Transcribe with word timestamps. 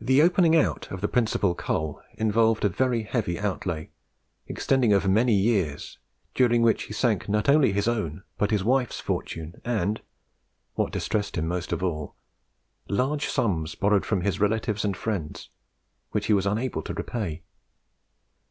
The 0.00 0.22
opening 0.22 0.56
out 0.56 0.90
of 0.90 1.02
the 1.02 1.08
principal 1.12 1.54
coal 1.54 2.00
involved 2.16 2.64
a 2.64 2.70
very 2.70 3.02
heavy 3.02 3.38
outlay, 3.38 3.90
extending 4.46 4.94
over 4.94 5.08
many 5.08 5.34
years, 5.34 5.98
during 6.34 6.62
which 6.62 6.84
he 6.84 6.94
sank 6.94 7.28
not 7.28 7.50
only 7.50 7.70
his 7.74 7.86
own 7.86 8.22
but 8.38 8.50
his 8.50 8.64
wife's 8.64 8.98
fortune, 8.98 9.60
and 9.62 10.00
what 10.72 10.90
distressed 10.90 11.36
him 11.36 11.48
most 11.48 11.70
of 11.70 11.82
all 11.82 12.16
large 12.88 13.26
sums 13.28 13.74
borrowed 13.74 14.06
from 14.06 14.22
his 14.22 14.40
relatives 14.40 14.86
and 14.86 14.96
friends, 14.96 15.50
which 16.12 16.28
he 16.28 16.32
was 16.32 16.46
unable 16.46 16.80
to 16.80 16.94
repay. 16.94 17.42